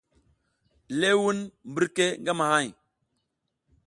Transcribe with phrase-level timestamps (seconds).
[0.99, 1.37] Lewun
[1.73, 2.67] birke ngamahay.